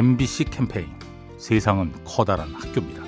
[0.00, 0.88] MBC 캠페인
[1.36, 3.02] 세상은 커다란 학교입니다.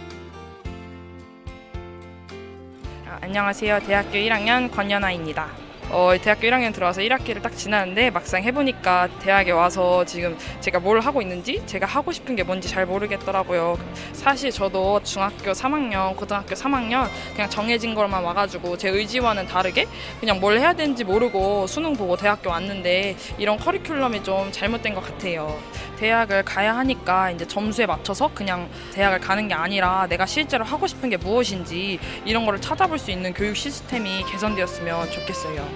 [3.07, 3.81] 아, 안녕하세요.
[3.87, 5.49] 대학교 1학년 권연아입니다.
[5.91, 11.23] 어, 대학교 1학년 들어와서 1학기를 딱 지났는데 막상 해보니까 대학에 와서 지금 제가 뭘 하고
[11.23, 13.79] 있는지 제가 하고 싶은 게 뭔지 잘 모르겠더라고요.
[14.13, 19.87] 사실 저도 중학교 3학년, 고등학교 3학년 그냥 정해진 것만 와가지고 제 의지와는 다르게
[20.21, 25.59] 그냥 뭘 해야 되는지 모르고 수능 보고 대학교 왔는데 이런 커리큘럼이 좀 잘못된 것 같아요.
[26.03, 31.11] 대학을 가야 하니까 이제 점수에 맞춰서 그냥 대학을 가는 게 아니라 내가 실제로 하고 싶은
[31.11, 35.69] 게 무엇인지 이런 거를 찾아볼 수 있는 교육 시스템이 개선되었으면 좋겠어요.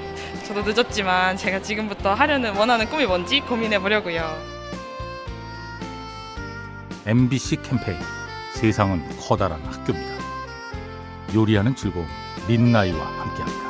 [0.44, 4.36] 저도 늦었지만 제가 지금부터 하려는 원하는 꿈이 뭔지 고민해 보려고요.
[7.06, 7.96] MBC 캠페인
[8.54, 10.16] 세상은 커다란 학교입니다.
[11.36, 12.08] 요리하는 즐거움
[12.48, 13.65] 민나이와 함께합니다.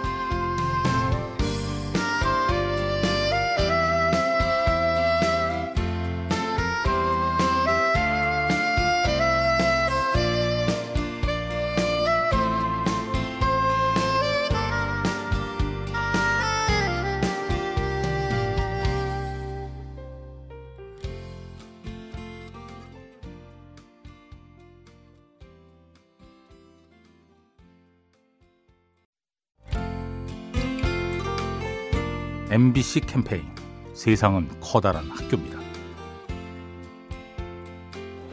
[32.56, 33.44] MBC 캠페인
[33.92, 35.58] 세상은 커다란 학교입니다.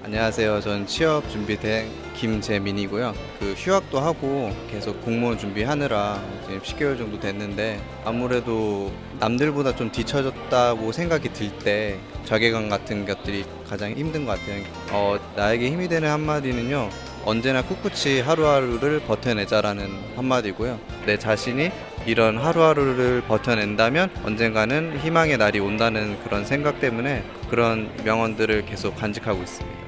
[0.02, 0.62] 안녕하세요.
[0.62, 3.14] 전 취업 준비생 김재민이고요.
[3.38, 11.34] 그 휴학도 하고 계속 공무원 준비하느라 지금 10개월 정도 됐는데 아무래도 남들보다 좀 뒤처졌다고 생각이
[11.34, 14.64] 들 때 자괴감 같은 것들이 가장 힘든 것 같아요.
[14.94, 16.90] 어, 나에게 힘이 되는 한마디는요.
[17.26, 20.80] 언제나 꿋꿋이 하루하루를 버텨내자라는 한마디고요.
[21.06, 21.72] 내 자신이
[22.06, 29.84] 이런 하루하루를 버텨낸다면 언젠가는 희망의 날이 온다는 그런 생각 때문에 그런 명언들을 계속 간직하고 있습니다.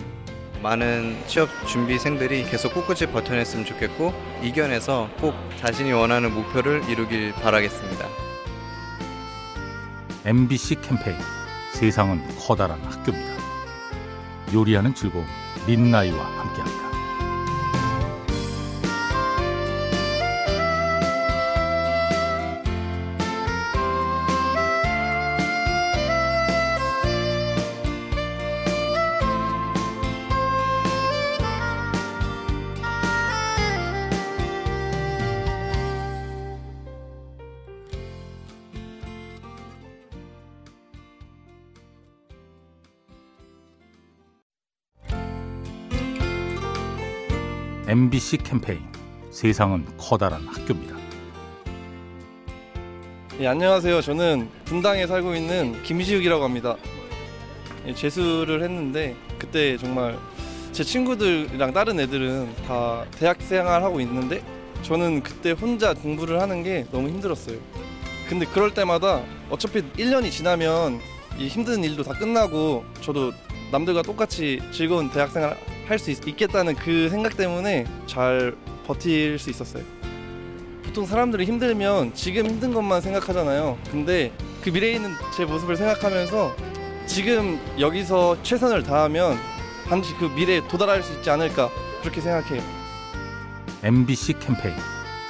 [0.62, 8.08] 많은 취업 준비생들이 계속 꿋꿋이 버텨냈으면 좋겠고 이겨내서 꼭 자신이 원하는 목표를 이루길 바라겠습니다.
[10.25, 11.18] MBC 캠페인
[11.74, 13.36] 세상은 커다란 학교입니다.
[14.54, 15.25] 요리하는 즐거움
[15.68, 16.94] 민나이와 함께합니다.
[47.88, 48.79] MBC 캠페인
[49.29, 50.96] 세상은 커다란 학교입니다.
[53.40, 54.01] 예, 안녕하세요.
[54.01, 56.78] 저는 분당에 살고 있는 김지욱이라고 합니다.
[57.85, 60.18] 예, 재수를 했는데 그때 정말
[60.72, 64.44] 제 친구들이랑 다른 애들은 다 대학 생활 하고 있는데
[64.81, 67.59] 저는 그때 혼자 공부를 하는 게 너무 힘들었어요.
[68.28, 71.00] 근데 그럴 때마다 어차피 1년이 지나면
[71.38, 73.31] 이 힘든 일도 다 끝나고 저도
[73.72, 75.56] 남들과 똑같이 즐거운 대학 생활
[75.88, 78.56] 할 수 있겠다는 그 생각 때문에 잘
[78.88, 79.84] 버틸 수 있었어요.
[80.84, 83.78] 보통 사람들이 힘들면 지금 힘든 것만 생각하잖아요.
[83.91, 84.31] 근데
[84.63, 86.56] 그 미래에 있는 제 모습을 생각하면서
[87.06, 89.38] 지금 여기서 최선을 다하면
[89.88, 91.69] 반드시 그 미래에 도달할 수 있지 않을까
[92.01, 92.63] 그렇게 생각해요.
[93.84, 94.75] MBC 캠페인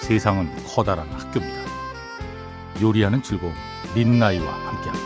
[0.02, 1.66] 세상은 커다란 학교입니다.
[2.82, 3.54] 요리하는 즐거움
[3.94, 5.05] 민나이와 함께합니다.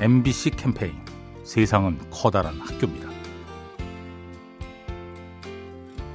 [0.00, 0.94] MBC 캠페인
[1.42, 3.08] 세상은 커다란 학교입니다.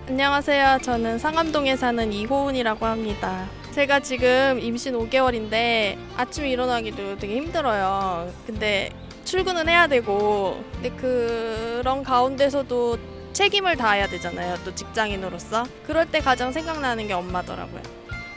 [0.07, 0.79] 안녕하세요.
[0.81, 3.45] 저는 상암동에 사는 이호은이라고 합니다.
[3.71, 8.31] 제가 지금 임신 5개월인데 아침에 일어나기도 되게 힘들어요.
[8.47, 8.89] 근데
[9.25, 12.97] 출근은 해야 되고 근데 그런 가운데서도
[13.33, 14.59] 책임을 다해야 되잖아요.
[14.63, 15.65] 또 직장인으로서.
[15.85, 17.81] 그럴 때 가장 생각나는 게 엄마더라고요.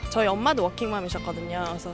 [0.09, 1.63] 저희 엄마도 워킹맘이셨거든요.
[1.69, 1.93] 그래서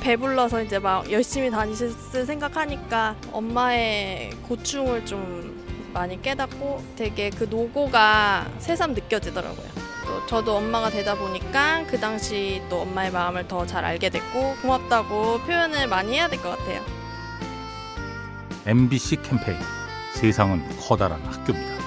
[0.00, 5.58] 배불러서 이제 막 열심히 다니셨을 생각하니까 엄마의 고충을 좀
[5.92, 9.66] 많이 깨닫고 되게 그 노고가 새삼 느껴지더라고요.
[10.06, 15.40] 또 저도 엄마가 되다 보니까 그 당시 또 엄마의 마음을 더 잘 알게 됐고 고맙다고
[15.40, 16.80] 표현을 많이 해야 될 것 같아요.
[18.66, 19.58] MBC 캠페인
[20.14, 21.78] 세상은 커다란 학교입니다.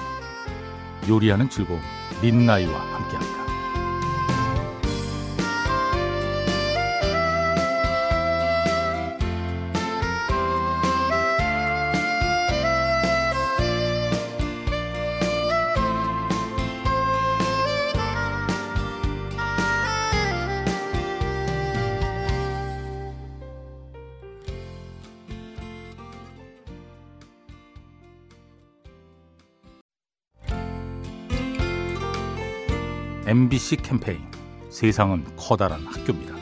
[1.08, 1.80] 요리하는 즐거움
[2.20, 3.31] 민나이와 함께합니다.
[33.24, 34.18] MBC 캠페인
[34.68, 36.34] 세상은 커다란 학교입니다.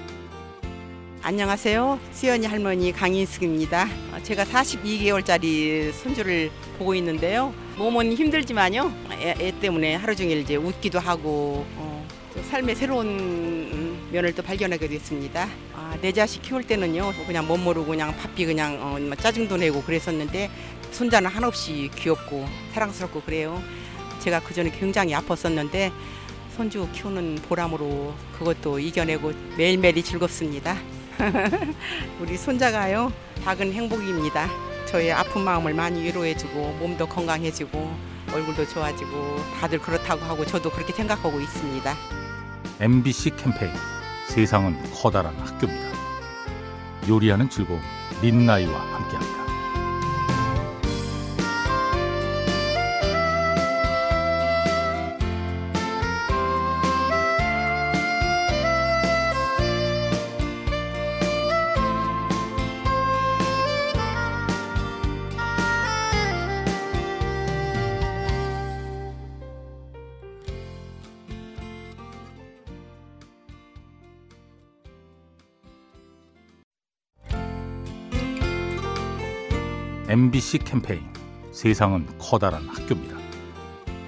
[1.22, 2.00] 안녕하세요.
[2.10, 3.86] 수연이 할머니 강인숙입니다.
[4.14, 7.52] 어, 제가 42개월짜리 손주를 보고 있는데요.
[7.76, 8.90] 몸은 힘들지만요.
[9.20, 14.42] 애, 애 때문에 하루 종일 이제 웃기도 하고 어, 또 삶의 새로운 음, 면을 또
[14.42, 15.50] 발견하게 됐습니다.
[15.74, 17.12] 아, 내 자식 키울 때는요.
[17.26, 20.50] 그냥 못 모르고 그냥 바삐 그냥 어, 짜증도 내고 그랬었는데
[20.92, 23.62] 손자는 한없이 귀엽고 사랑스럽고 그래요.
[24.20, 25.92] 제가 그 전에 굉장히 아팠었는데
[26.60, 30.76] 손주 키우는 보람으로 그것도 이겨내고 매일매일이 즐겁습니다.
[32.20, 33.10] 우리 손자가요
[33.42, 34.46] 작은 행복입니다.
[34.84, 37.96] 저의 아픈 마음을 많이 위로해주고 몸도 건강해지고
[38.34, 41.96] 얼굴도 좋아지고 다들 그렇다고 하고 저도 그렇게 생각하고 있습니다.
[42.78, 43.72] MBC 캠페인
[44.28, 45.88] 세상은 커다란 학교입니다.
[47.08, 47.80] 요리하는 즐거움
[48.20, 49.49] 민나이와 함께합니다.
[80.10, 81.02] MBC 캠페인
[81.52, 83.16] 세상은 커다란 학교입니다.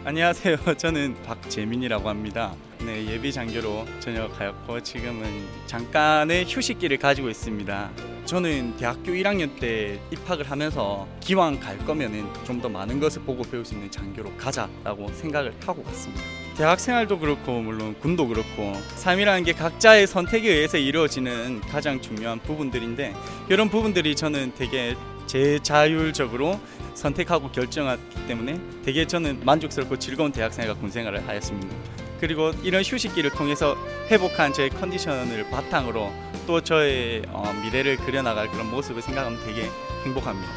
[0.05, 0.57] 안녕하세요.
[0.77, 2.57] 저는 박재민이라고 합니다.
[2.85, 7.91] 네, 예비 장교로 전역하였고 지금은 잠깐의 휴식기를 가지고 있습니다.
[8.25, 13.65] 저는 대학교 1학년 때 입학을 하면서 기왕 갈 거면은 좀 더 많은 것을 보고 배울
[13.65, 16.23] 수 있는 장교로 가자라고 생각을 하고 갔습니다.
[16.57, 23.15] 대학 생활도 그렇고 물론 군도 그렇고 삶이라는 게 각자의 선택에 의해서 이루어지는 가장 중요한 부분들인데
[23.49, 24.97] 이런 부분들이 저는 되게
[25.33, 26.61] 제 자율적으로
[26.93, 31.75] 선택하고 결정하기 때문에 되게 저는 만족스럽고 즐거운 대학생활과 군생활을 하였습니다.
[32.21, 33.75] 그리고 이런 휴식기를 통해서
[34.11, 36.13] 회복한 저의 컨디션을 바탕으로
[36.47, 39.71] 또 저의 어, 미래를 그려나갈 그런 모습을 생각하면 되게
[40.05, 40.53] 행복합니다.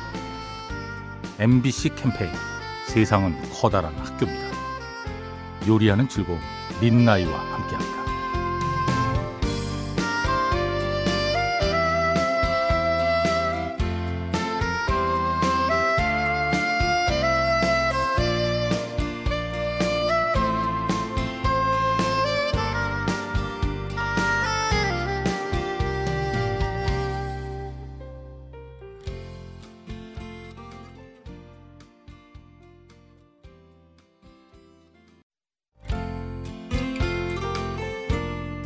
[1.40, 2.34] MBC 캠페인
[2.88, 4.58] 세상은 커다란 학교입니다.
[5.70, 6.42] 요리하는 즐거움
[6.82, 8.05] 민나이와 함께합니다.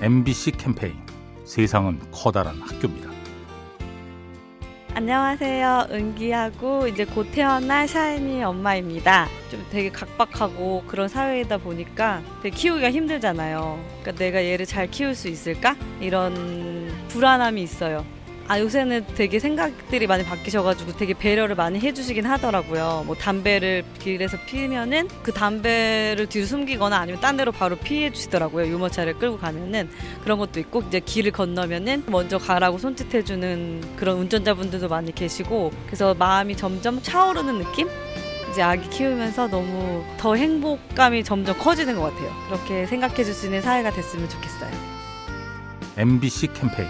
[0.01, 0.93] MBC 캠페인
[1.43, 3.09] 세상은 커다란 학교입니다.
[4.93, 5.87] 안녕하세요.
[5.91, 9.27] 은기하고 이제 곧 태어날 샤이니 엄마입니다.
[9.51, 13.77] 좀 되게 각박하고 그런 사회이다 보니까 되게 키우기가 힘들잖아요.
[14.01, 15.75] 그러니까 내가 얘를 잘 키울 수 있을까?
[15.99, 18.05] 이런 불안함이 있어요.
[18.49, 23.03] 아 요새는 되게 생각들이 많이 바뀌셔가지고 되게 배려를 많이 해주시긴 하더라고요.
[23.05, 28.65] 뭐 담배를 길에서 피면은 그 담배를 뒤로 숨기거나 아니면 딴 데로 바로 피해 주시더라고요.
[28.65, 29.87] 유모차를 끌고 가면은
[30.23, 36.57] 그런 것도 있고 이제 길을 건너면은 먼저 가라고 손짓해주는 그런 운전자분들도 많이 계시고 그래서 마음이
[36.57, 37.87] 점점 차오르는 느낌?
[38.49, 42.31] 이제 아기 키우면서 너무 더 행복감이 점점 커지는 것 같아요.
[42.47, 44.71] 그렇게 생각해 줄 수 있는 사회가 됐으면 좋겠어요.
[45.97, 46.89] MBC 캠페인